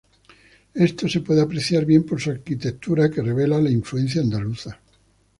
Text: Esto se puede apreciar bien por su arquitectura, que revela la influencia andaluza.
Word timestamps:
Esto 0.73 1.07
se 1.07 1.19
puede 1.19 1.41
apreciar 1.43 1.85
bien 1.85 2.03
por 2.03 2.19
su 2.19 2.31
arquitectura, 2.31 3.11
que 3.11 3.21
revela 3.21 3.61
la 3.61 3.69
influencia 3.69 4.19
andaluza. 4.21 4.79